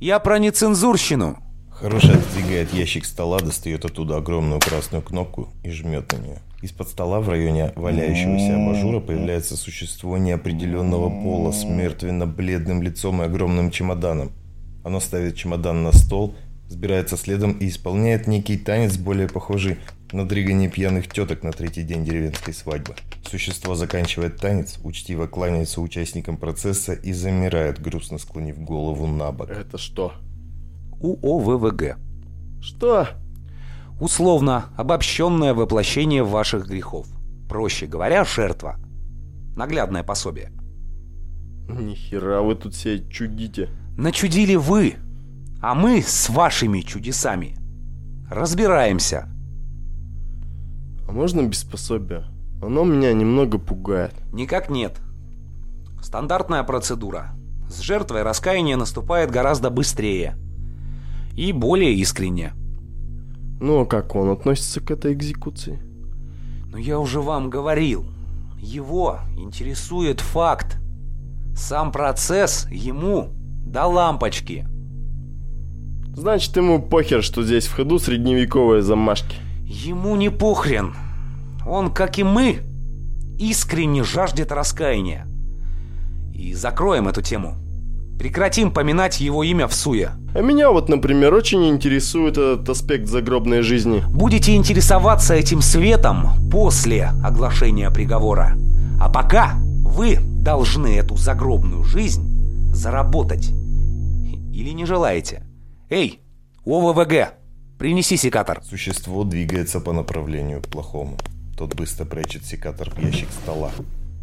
Я 0.00 0.20
про 0.20 0.38
нецензурщину. 0.38 1.38
Хороший 1.70 2.14
отодвигает 2.14 2.72
ящик 2.72 3.04
стола, 3.04 3.40
достает 3.40 3.84
оттуда 3.84 4.16
огромную 4.16 4.60
красную 4.60 5.02
кнопку 5.02 5.48
и 5.62 5.70
жмет 5.70 6.12
на 6.12 6.16
нее. 6.16 6.38
Из-под 6.60 6.88
стола 6.88 7.20
в 7.20 7.28
районе 7.28 7.72
валяющегося 7.76 8.56
абажура 8.56 9.00
появляется 9.00 9.56
существо 9.56 10.18
неопределенного 10.18 11.08
пола 11.08 11.52
с 11.52 11.64
мертвенно-бледным 11.64 12.82
лицом 12.82 13.22
и 13.22 13.26
огромным 13.26 13.70
чемоданом. 13.70 14.32
Оно 14.88 15.00
ставит 15.00 15.36
чемодан 15.36 15.82
на 15.82 15.92
стол, 15.92 16.34
сбирается 16.66 17.18
следом 17.18 17.52
и 17.52 17.68
исполняет 17.68 18.26
некий 18.26 18.56
танец, 18.56 18.96
более 18.96 19.28
похожий 19.28 19.76
на 20.12 20.26
дрыгание 20.26 20.70
пьяных 20.70 21.08
теток 21.08 21.42
на 21.42 21.52
третий 21.52 21.82
день 21.82 22.06
деревенской 22.06 22.54
свадьбы. 22.54 22.94
Существо 23.22 23.74
заканчивает 23.74 24.38
танец, 24.38 24.78
учтиво 24.82 25.26
кланяется 25.26 25.82
участникам 25.82 26.38
процесса 26.38 26.94
и 26.94 27.12
замирает, 27.12 27.82
грустно 27.82 28.16
склонив 28.16 28.58
голову 28.60 29.06
на 29.06 29.30
бок. 29.30 29.50
Это 29.50 29.76
что? 29.76 30.14
УОВВГ. 31.02 31.98
Что? 32.62 33.08
Условно 34.00 34.70
обобщенное 34.78 35.52
воплощение 35.52 36.22
ваших 36.22 36.66
грехов. 36.66 37.06
Проще 37.46 37.84
говоря, 37.84 38.24
жертва. 38.24 38.78
Наглядное 39.54 40.02
пособие. 40.02 40.50
Нихера 41.68 42.40
вы 42.40 42.54
тут 42.54 42.74
все 42.74 42.98
чудите. 43.08 43.68
Начудили 43.96 44.54
вы, 44.54 44.96
а 45.60 45.74
мы 45.74 46.02
с 46.02 46.28
вашими 46.28 46.80
чудесами 46.80 47.58
Разбираемся. 48.30 49.26
А 51.06 51.12
можно 51.12 51.42
без 51.42 51.64
пособия? 51.64 52.26
Оно 52.60 52.84
меня 52.84 53.14
немного 53.14 53.58
пугает. 53.58 54.12
Никак 54.34 54.68
нет. 54.68 55.00
Стандартная 56.02 56.62
процедура. 56.62 57.30
С 57.70 57.80
жертвой 57.80 58.22
раскаяние 58.22 58.76
наступает 58.76 59.30
гораздо 59.30 59.70
быстрее. 59.70 60.36
И 61.34 61.52
более 61.52 61.94
искренне. 61.94 62.52
Ну 63.60 63.80
а 63.80 63.86
как 63.86 64.14
он 64.14 64.28
относится 64.30 64.82
к 64.82 64.90
этой 64.90 65.14
экзекуции? 65.14 65.80
Но 66.70 66.76
я 66.76 66.98
уже 66.98 67.22
вам 67.22 67.48
говорил. 67.48 68.04
Его 68.58 69.20
интересует 69.38 70.20
факт. 70.20 70.78
Сам 71.58 71.90
процесс 71.90 72.68
ему 72.70 73.30
до 73.66 73.86
лампочки. 73.86 74.66
Значит, 76.14 76.56
ему 76.56 76.80
похер, 76.80 77.22
что 77.22 77.42
здесь 77.42 77.66
в 77.66 77.74
ходу 77.74 77.98
средневековые 77.98 78.80
замашки. 78.80 79.36
Ему 79.64 80.14
не 80.16 80.30
похрен. 80.30 80.94
Он, 81.66 81.90
как 81.90 82.18
и 82.18 82.22
мы, 82.22 82.60
искренне 83.38 84.04
жаждет 84.04 84.52
раскаяния. 84.52 85.26
И 86.32 86.54
закроем 86.54 87.08
эту 87.08 87.22
тему. 87.22 87.56
Прекратим 88.18 88.70
поминать 88.70 89.20
его 89.20 89.42
имя 89.42 89.66
в 89.66 89.74
суе. 89.74 90.12
А 90.34 90.40
меня 90.40 90.70
вот, 90.70 90.88
например, 90.88 91.34
очень 91.34 91.68
интересует 91.68 92.38
этот 92.38 92.68
аспект 92.68 93.08
загробной 93.08 93.62
жизни. 93.62 94.02
Будете 94.08 94.54
интересоваться 94.54 95.34
этим 95.34 95.60
светом 95.60 96.50
после 96.50 97.10
оглашения 97.22 97.90
приговора. 97.90 98.56
А 99.00 99.10
пока 99.10 99.56
вы 99.82 100.18
должны 100.48 100.96
эту 100.96 101.14
загробную 101.14 101.84
жизнь 101.84 102.72
заработать. 102.72 103.50
Или 104.54 104.70
не 104.70 104.86
желаете? 104.86 105.42
Эй, 105.90 106.20
ОВВГ, 106.64 107.34
принеси 107.78 108.16
секатор. 108.16 108.62
Существо 108.64 109.24
двигается 109.24 109.78
по 109.78 109.92
направлению 109.92 110.62
к 110.62 110.68
плохому. 110.68 111.18
Тот 111.58 111.74
быстро 111.74 112.06
прячет 112.06 112.46
секатор 112.46 112.88
в 112.88 112.98
ящик 112.98 113.28
стола. 113.42 113.70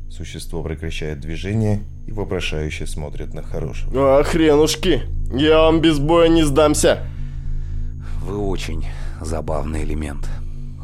Существо 0.10 0.64
прекращает 0.64 1.20
движение 1.20 1.84
и 2.08 2.12
вопрошающе 2.12 2.88
смотрит 2.88 3.36
на 3.36 3.44
хорошего. 3.44 3.92
А, 4.20 4.24
хренушки, 4.24 5.04
я 5.32 5.60
вам 5.60 5.80
без 5.80 6.00
боя 6.00 6.28
не 6.28 6.42
сдамся. 6.42 7.04
Вы 8.24 8.36
очень 8.40 8.84
забавный 9.22 9.84
элемент. 9.84 10.28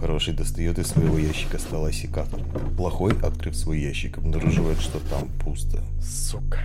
Хороший 0.02 0.34
достает 0.34 0.80
из 0.80 0.88
своего 0.88 1.20
ящика 1.20 1.60
стола 1.60 1.92
секатор. 1.92 2.40
Плохой, 2.76 3.14
открыв 3.22 3.56
свой 3.56 3.80
ящик, 3.80 4.18
обнаруживает, 4.18 4.80
что 4.82 5.00
там 5.00 5.28
пусто. 5.40 5.84
Сука. 6.02 6.58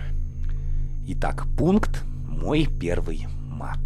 Итак, 1.05 1.45
пункт 1.55 2.03
мой 2.27 2.65
первый 2.65 3.27
мат. 3.47 3.77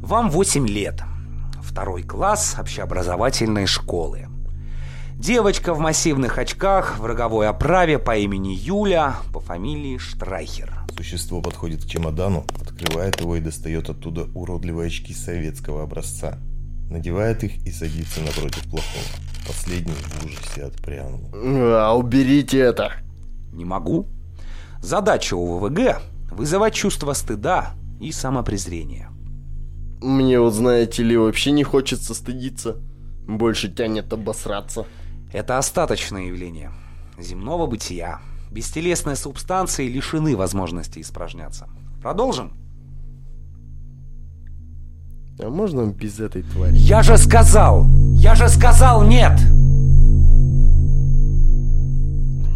Вам 0.00 0.28
8 0.28 0.68
лет. 0.68 1.02
Второй 1.62 2.02
класс 2.02 2.56
общеобразовательной 2.58 3.64
школы. 3.64 4.26
Девочка 5.14 5.72
в 5.72 5.78
массивных 5.78 6.36
очках, 6.36 6.98
в 6.98 7.06
роговой 7.06 7.48
оправе 7.48 7.98
по 7.98 8.18
имени 8.18 8.50
Юля, 8.50 9.16
по 9.32 9.40
фамилии 9.40 9.96
Штрайхер. 9.96 10.80
Существо 10.94 11.40
подходит 11.40 11.84
к 11.84 11.88
чемодану, 11.88 12.44
открывает 12.60 13.18
его 13.18 13.36
и 13.36 13.40
достает 13.40 13.88
оттуда 13.88 14.28
уродливые 14.34 14.88
очки 14.88 15.14
советского 15.14 15.84
образца. 15.84 16.38
Надевает 16.90 17.44
их 17.44 17.66
и 17.66 17.70
садится 17.70 18.20
напротив 18.20 18.62
плохого. 18.64 19.04
Последний 19.46 19.92
в 19.92 20.24
ужасе 20.24 20.64
отпрянул. 20.64 21.30
А, 21.32 21.94
уберите 21.94 22.58
это. 22.58 22.92
Не 23.52 23.64
могу. 23.64 24.06
Задача 24.82 25.34
у 25.34 25.58
ВВГ– 25.58 26.00
вызывать 26.30 26.74
чувство 26.74 27.12
стыда 27.12 27.74
и 28.00 28.12
самопрезрения. 28.12 29.10
Мне 30.00 30.38
вот, 30.40 30.54
знаете 30.54 31.02
ли, 31.02 31.16
вообще 31.16 31.50
не 31.50 31.64
хочется 31.64 32.14
стыдиться. 32.14 32.76
Больше 33.26 33.68
тянет 33.68 34.12
обосраться. 34.12 34.86
Это 35.32 35.58
остаточное 35.58 36.26
явление 36.26 36.70
земного 37.18 37.66
бытия. 37.66 38.20
Бестелесные 38.50 39.16
субстанции 39.16 39.88
лишены 39.88 40.36
возможности 40.36 41.00
испражняться. 41.00 41.68
Продолжим? 42.02 42.52
А 45.40 45.50
можно 45.50 45.86
без 45.86 46.18
этой 46.18 46.42
твари? 46.42 46.74
Я 46.74 47.02
же 47.04 47.16
сказал! 47.16 47.86
Я 48.14 48.34
же 48.34 48.48
сказал 48.48 49.04
нет! 49.04 49.38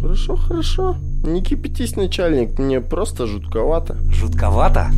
Хорошо, 0.01 0.35
хорошо. 0.35 0.97
Не 1.23 1.41
кипятись, 1.41 1.95
начальник, 1.95 2.59
мне 2.59 2.81
просто 2.81 3.25
жутковато. 3.25 3.95
Жутковато? 4.11 4.91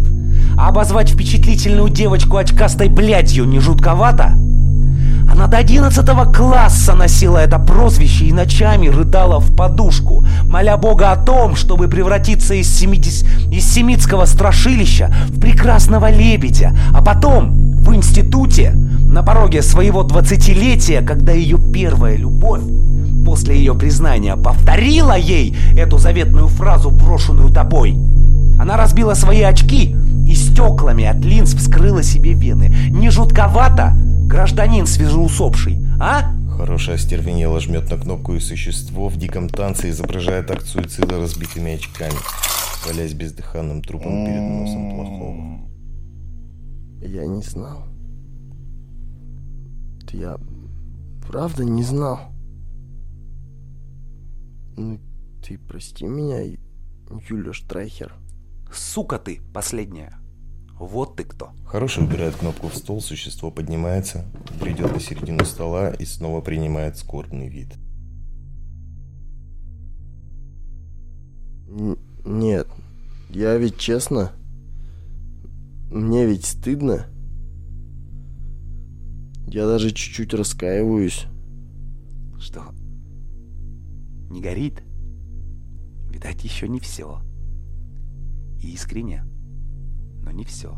А 0.58 0.70
обозвать 0.70 1.12
впечатлительную 1.12 1.90
девочку 1.90 2.38
очкастой 2.38 2.90
блядью 2.90 3.46
не 3.46 3.60
жутковато? 3.60 4.34
Она 5.32 5.46
до 5.46 5.58
11 5.58 6.36
класса 6.36 6.96
носила 6.96 7.38
это 7.38 7.60
прозвище 7.60 8.26
и 8.26 8.34
ночами 8.34 8.88
рыдала 8.88 9.40
в 9.40 9.56
подушку, 9.56 10.26
моля 10.50 10.78
Бога 10.78 11.12
о 11.12 11.18
том, 11.18 11.56
чтобы 11.56 11.88
превратиться 11.88 12.56
из, 12.56 12.68
70... 12.68 13.54
из 13.54 13.72
семитского 13.72 14.26
страшилища 14.26 15.14
в 15.28 15.40
прекрасного 15.40 16.10
лебедя, 16.10 16.76
а 16.92 17.04
потом 17.04 17.65
в 17.86 17.96
институте, 17.96 18.72
на 18.72 19.24
пороге 19.24 19.62
своего 19.62 20.04
двадцатилетия, 20.04 21.02
когда 21.02 21.32
ее 21.32 21.58
первая 21.58 22.18
любовь 22.18 22.64
после 23.26 23.58
ее 23.58 23.74
признания 23.76 24.36
повторила 24.38 25.18
ей 25.18 25.58
эту 25.76 25.98
заветную 25.98 26.48
фразу, 26.48 26.92
брошенную 26.92 27.52
тобой. 27.52 27.98
Она 28.60 28.78
разбила 28.78 29.14
свои 29.14 29.42
очки 29.42 29.96
и 30.28 30.36
стеклами 30.36 31.06
от 31.06 31.18
линз 31.18 31.54
вскрыла 31.54 32.04
себе 32.04 32.34
вены. 32.34 32.74
Не 32.90 33.10
жутковато, 33.10 33.94
гражданин 34.26 34.86
свежеусопший, 34.86 35.80
а? 36.00 36.32
Хорошая 36.58 36.96
остервенело 36.96 37.60
жмет 37.60 37.90
на 37.92 37.98
кнопку 37.98 38.34
и 38.34 38.40
существо 38.40 39.10
в 39.10 39.18
диком 39.18 39.50
танце 39.50 39.90
изображает 39.90 40.50
акт 40.52 40.66
суицида 40.66 41.20
разбитыми 41.20 41.76
очками, 41.76 42.16
валясь 42.88 43.14
бездыханным 43.14 43.82
трупом 43.82 44.26
перед 44.26 44.42
носом 44.42 44.92
плохого. 44.92 45.75
Я 47.02 47.26
не 47.26 47.42
знал. 47.42 47.86
Я 50.12 50.38
правда 51.28 51.64
не 51.64 51.84
знал. 51.84 52.20
Ну, 54.78 55.00
ты 55.46 55.58
прости 55.58 56.06
меня, 56.06 56.42
Юля 57.30 57.54
Штрайхер. 57.54 58.14
Сука 58.72 59.20
ты, 59.20 59.42
последняя. 59.54 60.18
Вот 60.78 61.16
ты 61.16 61.24
кто. 61.24 61.52
Хороший 61.66 62.04
убирает 62.04 62.36
кнопку 62.36 62.68
в 62.68 62.76
стол, 62.76 63.02
существо 63.02 63.50
поднимается, 63.50 64.26
бредет 64.60 64.92
на 64.94 65.00
середину 65.00 65.46
стола 65.46 65.92
и 65.92 66.04
снова 66.06 66.42
принимает 66.42 66.98
скорбный 66.98 67.48
вид. 67.48 67.74
Н- 71.70 71.98
нет, 72.26 72.68
я 73.30 73.56
ведь 73.58 73.78
честно. 73.78 74.32
Мне 75.90 76.26
ведь 76.26 76.46
стыдно. 76.46 77.08
Я 79.48 79.68
даже 79.68 79.92
чуть-чуть 79.92 80.34
раскаиваюсь. 80.34 81.28
Что? 82.40 82.74
Не 84.30 84.42
горит? 84.42 84.84
Видать, 86.10 86.44
еще 86.44 86.68
не 86.68 86.80
все. 86.80 87.22
Искренне, 88.62 89.24
но 90.24 90.32
не 90.32 90.44
все. 90.44 90.78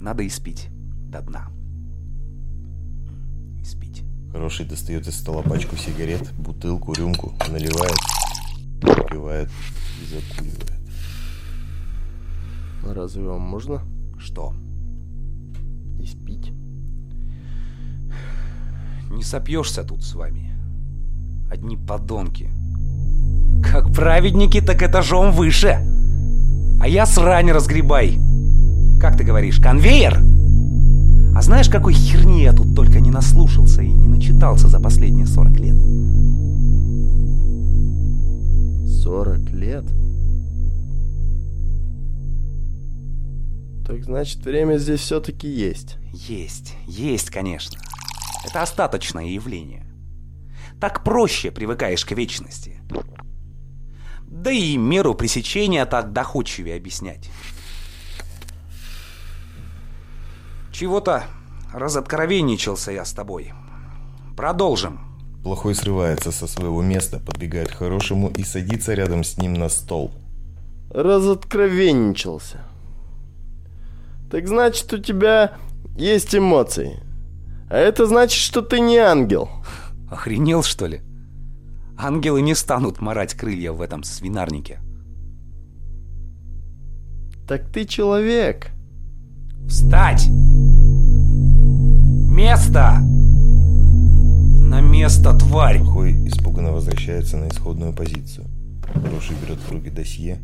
Надо 0.00 0.26
испить 0.26 0.68
до 1.08 1.22
дна. 1.22 1.50
Испить. 3.62 4.04
Хороший 4.32 4.66
достает 4.66 5.06
из 5.08 5.16
стола 5.16 5.42
пачку 5.42 5.76
сигарет, 5.76 6.32
бутылку, 6.34 6.92
рюмку, 6.92 7.34
наливает, 7.48 7.96
выпивает 8.82 9.50
и 10.02 10.14
закуривает. 10.14 10.79
Разве 12.84 13.24
вам 13.24 13.40
можно 13.42 13.82
Что? 14.18 14.54
испить? 16.00 16.52
Не 19.10 19.22
сопьешься 19.22 19.82
тут 19.82 20.02
с 20.02 20.14
вами. 20.14 20.52
Одни 21.50 21.76
подонки. 21.76 22.50
Как 23.62 23.92
праведники, 23.92 24.60
так 24.60 24.82
этажом 24.82 25.32
выше. 25.32 25.78
А 26.80 26.88
я 26.88 27.06
срань 27.06 27.50
разгребай. 27.50 28.18
Как 29.00 29.16
ты 29.16 29.24
говоришь, 29.24 29.58
конвейер? 29.58 30.22
А 31.34 31.42
знаешь, 31.42 31.68
какой 31.68 31.92
херни 31.92 32.42
я 32.42 32.52
тут 32.52 32.74
только 32.74 33.00
не 33.00 33.10
наслушался 33.10 33.82
и 33.82 33.92
не 33.92 34.08
начитался 34.08 34.68
за 34.68 34.80
последние 34.80 35.26
40 35.26 35.56
лет? 35.58 35.76
40 39.02 39.50
лет? 39.52 39.84
Так 44.00 44.06
значит, 44.06 44.42
время 44.46 44.78
здесь 44.78 45.00
все-таки 45.00 45.46
есть. 45.46 45.98
Есть, 46.14 46.74
есть, 46.86 47.28
конечно. 47.28 47.78
Это 48.46 48.62
остаточное 48.62 49.26
явление. 49.26 49.86
Так 50.80 51.04
проще 51.04 51.50
привыкаешь 51.50 52.06
к 52.06 52.12
вечности. 52.12 52.80
Да 54.24 54.50
и 54.50 54.78
меру 54.78 55.14
пресечения 55.14 55.84
так 55.84 56.14
доходчивее 56.14 56.76
объяснять. 56.76 57.28
Чего-то 60.72 61.24
разоткровенничался 61.74 62.92
я 62.92 63.04
с 63.04 63.12
тобой. 63.12 63.52
Продолжим. 64.34 65.00
Плохой 65.42 65.74
срывается 65.74 66.32
со 66.32 66.46
своего 66.46 66.80
места, 66.80 67.20
подбегает 67.20 67.68
к 67.68 67.76
хорошему 67.76 68.30
и 68.30 68.44
садится 68.44 68.94
рядом 68.94 69.24
с 69.24 69.36
ним 69.36 69.52
на 69.52 69.68
стол. 69.68 70.10
Разоткровенничался. 70.88 72.64
Так 74.30 74.46
значит, 74.46 74.92
у 74.92 74.98
тебя 74.98 75.54
есть 75.96 76.34
эмоции. 76.36 77.00
А 77.68 77.76
это 77.76 78.06
значит, 78.06 78.40
что 78.40 78.62
ты 78.62 78.78
не 78.78 78.96
ангел. 78.96 79.48
Охренел, 80.08 80.62
что 80.62 80.86
ли? 80.86 81.00
Ангелы 81.98 82.40
не 82.40 82.54
станут 82.54 83.00
морать 83.00 83.34
крылья 83.34 83.72
в 83.72 83.80
этом 83.82 84.04
свинарнике. 84.04 84.78
Так 87.48 87.68
ты 87.72 87.84
человек. 87.84 88.70
Встать! 89.68 90.28
Место! 92.28 92.98
На 94.60 94.80
место, 94.80 95.36
тварь! 95.36 95.80
Плохой 95.80 96.12
испуганно 96.28 96.70
возвращается 96.70 97.36
на 97.36 97.48
исходную 97.48 97.92
позицию. 97.92 98.46
Хороший 98.94 99.36
берет 99.42 99.58
в 99.58 99.72
руки 99.72 99.90
досье, 99.90 100.38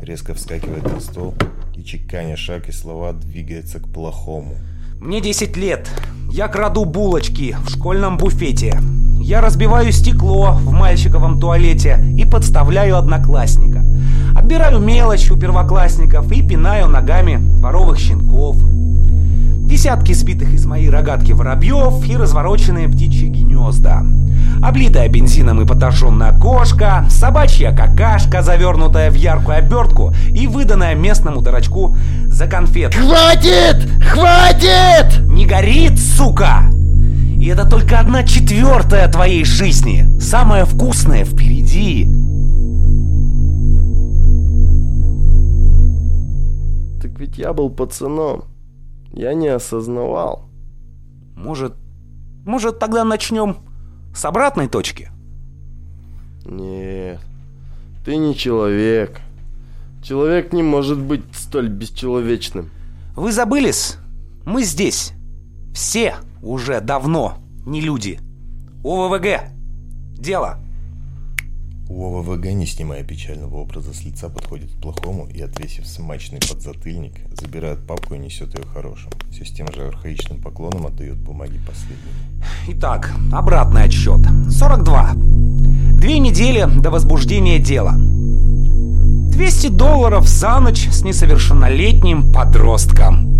резко 0.00 0.32
вскакивает 0.34 0.84
на 0.84 1.00
стол 1.00 1.34
и, 1.76 1.84
чеканя 1.84 2.36
шаг 2.36 2.68
и 2.68 2.72
слова, 2.72 3.12
двигается 3.12 3.80
к 3.80 3.88
плохому. 3.88 4.54
Мне 5.00 5.20
10 5.20 5.56
лет. 5.56 5.90
Я 6.30 6.48
краду 6.48 6.84
булочки 6.84 7.56
в 7.64 7.70
школьном 7.70 8.16
буфете. 8.16 8.80
Я 9.20 9.40
разбиваю 9.40 9.92
стекло 9.92 10.52
в 10.52 10.72
мальчиковом 10.72 11.38
туалете 11.38 12.02
и 12.16 12.24
подставляю 12.24 12.96
одноклассника. 12.96 13.84
Отбираю 14.34 14.78
мелочь 14.78 15.30
у 15.30 15.36
первоклассников 15.36 16.30
и 16.32 16.46
пинаю 16.46 16.88
ногами 16.88 17.38
дворовых 17.58 17.98
щенков. 17.98 18.56
Десятки 19.66 20.12
сбитых 20.12 20.54
из 20.54 20.64
моей 20.64 20.88
рогатки 20.88 21.32
воробьев 21.32 22.08
и 22.08 22.16
развороченные 22.16 22.88
птичьи 22.88 23.28
гнезда. 23.28 24.04
Облитая 24.62 25.08
бензином 25.08 25.60
и 25.60 25.66
потрошенная 25.66 26.32
кошка, 26.38 27.06
собачья 27.08 27.74
какашка, 27.74 28.42
завернутая 28.42 29.10
в 29.10 29.14
яркую 29.14 29.58
обертку 29.58 30.14
и 30.30 30.46
выданная 30.46 30.94
местному 30.94 31.42
дурачку 31.42 31.96
за 32.26 32.46
конфет. 32.46 32.94
Хватит! 32.94 33.88
Хватит! 34.02 35.26
Не 35.26 35.46
горит, 35.46 35.98
сука! 35.98 36.62
И 37.38 37.48
это 37.48 37.68
только 37.68 38.00
одна 38.00 38.24
четвертая 38.24 39.08
твоей 39.08 39.44
жизни. 39.44 40.08
Самое 40.18 40.64
вкусное 40.64 41.24
впереди. 41.24 42.06
Так 47.00 47.20
ведь 47.20 47.38
я 47.38 47.52
был 47.52 47.68
пацаном. 47.70 48.44
Я 49.12 49.34
не 49.34 49.48
осознавал. 49.48 50.48
Может, 51.36 51.74
может 52.44 52.78
тогда 52.78 53.04
начнем 53.04 53.56
с 54.16 54.24
обратной 54.24 54.66
точки? 54.66 55.10
Нет, 56.44 57.20
ты 58.04 58.16
не 58.16 58.34
человек. 58.34 59.20
Человек 60.02 60.52
не 60.52 60.62
может 60.62 60.98
быть 60.98 61.22
столь 61.32 61.68
бесчеловечным. 61.68 62.70
Вы 63.14 63.32
забылись? 63.32 63.96
Мы 64.44 64.62
здесь. 64.62 65.12
Все 65.74 66.16
уже 66.42 66.80
давно 66.80 67.38
не 67.66 67.80
люди. 67.80 68.18
ОВВГ. 68.84 69.50
Дело. 70.18 70.60
У 71.88 72.04
ОВВГ, 72.04 72.46
не 72.46 72.66
снимая 72.66 73.04
печального 73.04 73.58
образа 73.58 73.94
с 73.94 74.04
лица, 74.04 74.28
подходит 74.28 74.72
к 74.72 74.80
плохому 74.80 75.28
и, 75.32 75.40
отвесив 75.40 75.86
смачный 75.86 76.40
подзатыльник, 76.40 77.12
забирает 77.40 77.86
папку 77.86 78.14
и 78.14 78.18
несет 78.18 78.58
ее 78.58 78.64
хорошим. 78.74 79.10
Все 79.30 79.44
с 79.44 79.52
тем 79.52 79.68
же 79.72 79.86
архаичным 79.86 80.42
поклоном 80.42 80.86
отдает 80.86 81.16
бумаги 81.16 81.60
последнему. 81.64 82.10
Итак, 82.68 83.12
обратный 83.32 83.84
отсчет. 83.84 84.20
42. 84.50 85.12
Две 85.14 86.18
недели 86.18 86.66
до 86.80 86.90
возбуждения 86.90 87.60
дела. 87.60 87.94
200 87.96 89.68
долларов 89.68 90.26
за 90.26 90.58
ночь 90.58 90.88
с 90.88 91.04
несовершеннолетним 91.04 92.32
подростком. 92.32 93.30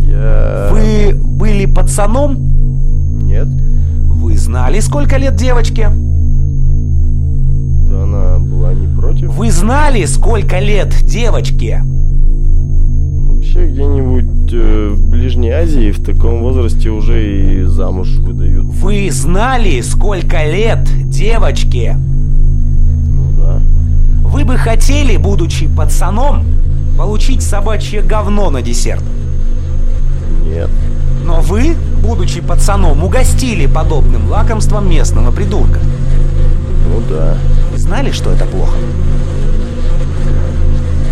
Я... 0.00 0.70
Вы 0.72 1.14
были 1.14 1.66
пацаном? 1.66 3.24
Нет? 3.24 3.46
Вы 3.46 4.36
знали, 4.36 4.80
сколько 4.80 5.16
лет 5.16 5.36
девочке? 5.36 5.92
Она 8.02 8.38
была 8.38 8.74
не 8.74 8.86
против. 8.86 9.34
Вы 9.34 9.50
знали, 9.50 10.04
сколько 10.04 10.58
лет 10.58 10.94
девочке? 11.04 11.82
Вообще 13.28 13.66
где-нибудь 13.66 14.52
э, 14.52 14.88
в 14.90 15.08
Ближней 15.08 15.50
Азии 15.50 15.90
в 15.90 16.04
таком 16.04 16.42
возрасте 16.42 16.90
уже 16.90 17.60
и 17.60 17.62
замуж 17.64 18.08
выдают. 18.18 18.64
Вы 18.64 19.10
знали, 19.10 19.80
сколько 19.80 20.44
лет 20.44 20.88
девочке? 21.08 21.96
Ну 21.96 23.32
да. 23.38 23.60
Вы 24.22 24.44
бы 24.44 24.56
хотели, 24.56 25.16
будучи 25.16 25.68
пацаном, 25.68 26.44
получить 26.96 27.42
собачье 27.42 28.02
говно 28.02 28.50
на 28.50 28.62
десерт. 28.62 29.04
Нет. 30.44 30.70
Но 31.24 31.40
вы, 31.40 31.74
будучи 32.02 32.40
пацаном, 32.40 33.02
угостили 33.02 33.66
подобным 33.66 34.28
лакомством 34.28 34.88
местного 34.88 35.32
придурка. 35.32 35.80
Ну 36.88 37.02
да. 37.08 37.36
Знали, 37.86 38.10
что 38.10 38.32
это 38.32 38.44
плохо? 38.46 38.76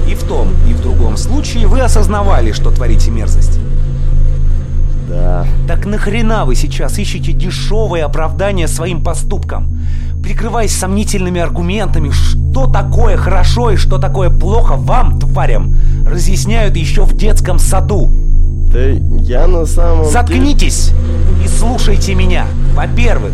И 0.08 0.14
в 0.14 0.24
том, 0.24 0.48
и 0.68 0.74
в 0.74 0.82
другом 0.82 1.16
случае 1.16 1.68
вы 1.68 1.80
осознавали, 1.80 2.50
что 2.50 2.70
творите 2.72 3.10
мерзость. 3.12 3.60
Да. 5.08 5.46
Так 5.68 5.86
нахрена 5.86 6.44
вы 6.44 6.56
сейчас 6.56 6.98
ищете 6.98 7.32
дешевые 7.32 8.04
оправдания 8.04 8.66
своим 8.66 9.04
поступкам? 9.04 9.78
Прикрываясь 10.22 10.74
сомнительными 10.74 11.40
аргументами, 11.40 12.10
что 12.10 12.66
такое 12.66 13.16
хорошо 13.16 13.70
и 13.70 13.76
что 13.76 13.98
такое 13.98 14.30
плохо 14.30 14.74
вам, 14.76 15.20
тварям, 15.20 15.76
разъясняют 16.04 16.76
еще 16.76 17.04
в 17.04 17.16
детском 17.16 17.60
саду. 17.60 18.10
Да 18.72 18.80
я 18.80 19.46
на 19.46 19.64
самом 19.64 19.98
деле... 20.00 20.10
Заткнитесь 20.10 20.90
и 21.44 21.46
слушайте 21.46 22.16
меня. 22.16 22.46
Во-первых, 22.74 23.32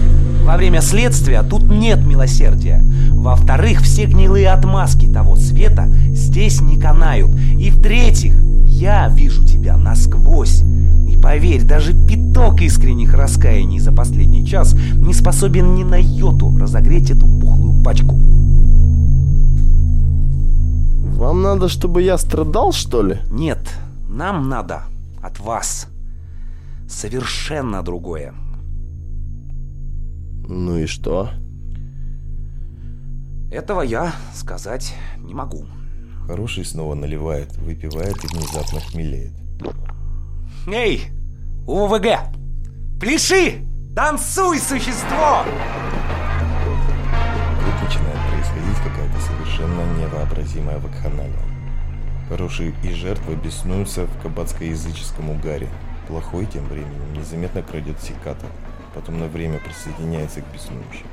во 0.51 0.57
время 0.57 0.81
следствия 0.81 1.45
тут 1.45 1.71
нет 1.71 2.05
милосердия. 2.05 2.83
Во-вторых, 3.13 3.83
все 3.83 4.07
гнилые 4.07 4.51
отмазки 4.51 5.07
того 5.07 5.37
света 5.37 5.87
здесь 6.09 6.61
не 6.61 6.77
канают. 6.77 7.31
И 7.57 7.71
в-третьих, 7.71 8.35
я 8.67 9.09
вижу 9.11 9.45
тебя 9.45 9.77
насквозь. 9.77 10.65
И 11.09 11.17
поверь, 11.17 11.63
даже 11.63 11.93
пяток 11.93 12.63
искренних 12.63 13.15
раскаяний 13.15 13.79
за 13.79 13.93
последний 13.93 14.45
час 14.45 14.75
не 14.75 15.15
способен 15.15 15.77
ни 15.77 15.85
на 15.85 15.99
йоту 16.01 16.53
разогреть 16.59 17.13
эту 17.13 17.29
пухлую 17.29 17.81
пачку. 17.85 18.17
Вам 21.17 21.43
надо, 21.43 21.69
чтобы 21.69 22.03
я 22.03 22.19
страдал, 22.19 22.73
что 22.73 23.05
ли? 23.05 23.19
Нет, 23.31 23.61
нам 24.09 24.49
надо 24.49 24.83
от 25.23 25.39
вас 25.39 25.87
совершенно 26.89 27.85
другое. 27.85 28.35
Ну 30.53 30.79
и 30.79 30.87
что? 30.87 31.31
Этого 33.53 33.83
я 33.83 34.13
сказать 34.35 34.97
не 35.19 35.33
могу. 35.33 35.65
Хороший 36.27 36.65
снова 36.65 36.97
наливает, 36.97 37.57
выпивает 37.59 38.17
и 38.25 38.27
внезапно 38.27 38.81
хмелеет. 38.81 39.33
Эй, 40.67 41.05
УВГ, 41.69 42.35
пляши! 42.99 43.65
Танцуй, 43.95 44.59
существо! 44.59 45.45
Тут 47.61 47.83
начинает 47.85 48.19
происходить 48.33 48.79
какая-то 48.83 49.21
совершенно 49.21 50.01
невообразимая 50.01 50.81
вакханалия. 50.81 51.45
Хороший 52.29 52.75
и 52.83 52.93
жертва 52.93 53.37
беснуются 53.37 54.05
в 54.05 54.23
кабацкоязыческом 54.23 55.31
угаре. 55.31 55.69
Плохой 56.09 56.47
тем 56.47 56.65
временем 56.67 57.13
незаметно 57.15 57.63
крадет 57.63 58.01
секатор, 58.01 58.51
потом 58.95 59.19
на 59.19 59.27
время 59.27 59.59
присоединяется 59.59 60.41
к 60.43 60.53
беснующим. 60.53 61.07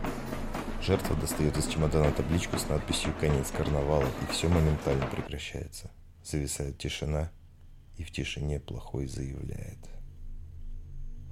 Жертва 0.81 1.15
достает 1.15 1.57
из 1.57 1.67
чемодана 1.67 2.11
табличку 2.11 2.57
с 2.57 2.69
надписью 2.69 3.13
«Конец 3.19 3.51
карнавала», 3.55 4.03
и 4.03 4.31
все 4.31 4.47
моментально 4.47 5.05
прекращается. 5.07 5.89
Зависает 6.23 6.77
тишина, 6.77 7.29
и 7.97 8.03
в 8.03 8.11
тишине 8.11 8.59
плохой 8.59 9.07
заявляет. 9.07 9.79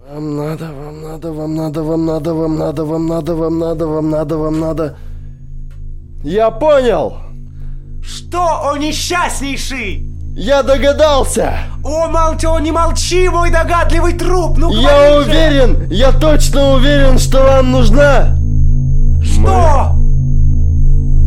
Вам 0.07 0.35
надо, 0.35 0.71
вам 0.73 1.01
надо, 1.01 1.31
вам 1.31 1.55
надо, 1.55 1.83
вам 1.83 2.05
надо, 2.05 2.33
вам 2.33 2.57
надо, 2.57 2.85
вам 2.85 3.07
надо, 3.07 3.35
вам 3.35 3.59
надо, 3.59 3.87
вам 3.87 4.09
надо, 4.09 4.37
вам 4.37 4.59
надо. 4.59 4.97
Я 6.23 6.51
понял! 6.51 7.17
Что, 8.03 8.69
о 8.69 8.77
несчастнейший? 8.77 10.14
Я 10.37 10.63
догадался! 10.63 11.59
О, 11.81 12.07
молчи, 12.09 12.45
о, 12.45 12.59
не 12.59 12.69
молчи, 12.71 13.29
мой 13.29 13.49
догадливый 13.51 14.13
труп! 14.13 14.57
Ну, 14.57 14.69
Я 14.73 15.21
же! 15.21 15.29
уверен, 15.29 15.87
я 15.89 16.11
точно 16.11 16.73
уверен, 16.73 17.17
что 17.19 17.41
вам 17.41 17.71
нужна 17.71 18.37
Что? 19.23 19.93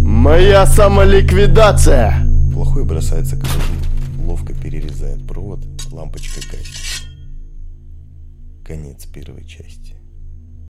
моя 0.05 0.67
самоликвидация. 0.67 2.23
Плохой 2.53 2.85
бросается 2.85 3.37
к 3.37 3.43
ножу, 3.45 3.73
ловко 4.27 4.53
перерезает 4.53 5.27
провод, 5.27 5.61
лампочка 5.91 6.41
гаснет. 6.43 7.09
Конец 8.67 9.07
первой 9.07 9.47
части. 9.47 9.88